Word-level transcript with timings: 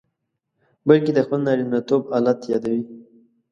بلکې 0.87 1.11
د 1.13 1.19
خپل 1.25 1.39
نارینتوب 1.47 2.03
آلت 2.17 2.39
یادوي. 2.51 2.81